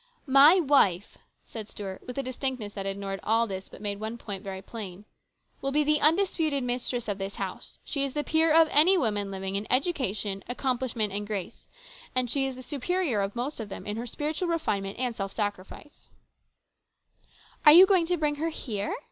[0.41, 4.43] "My wife," said Stuart with a distinctness that ignored all this, but made one point
[4.43, 5.05] very plain,"
[5.61, 7.77] will be the undisputed mistress of this house.
[7.83, 11.67] She is the peer of any woman living in education, accomplish ment, and grace;
[12.15, 15.31] and she is the superior of most of them in her spiritual refinement and self
[15.33, 18.95] sacrifice." 256 HIS BROTHER'S KEEPER." Are you going to bring her here